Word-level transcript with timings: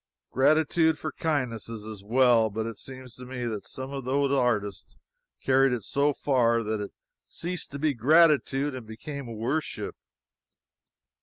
Gratitude 0.31 0.97
for 0.97 1.11
kindnesses 1.11 1.85
is 1.85 2.03
well, 2.03 2.49
but 2.49 2.65
it 2.65 2.75
seems 2.75 3.13
to 3.13 3.23
me 3.23 3.45
that 3.45 3.63
some 3.67 3.91
of 3.93 4.03
those 4.03 4.31
artists 4.31 4.97
carried 5.43 5.73
it 5.73 5.83
so 5.83 6.11
far 6.11 6.63
that 6.63 6.81
it 6.81 6.91
ceased 7.27 7.69
to 7.69 7.77
be 7.77 7.93
gratitude 7.93 8.73
and 8.73 8.87
became 8.87 9.27
worship. 9.37 9.95